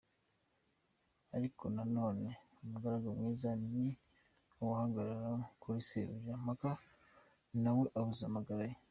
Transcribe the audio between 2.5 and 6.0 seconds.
umugaragu mwiza ni uwahagararaga kuri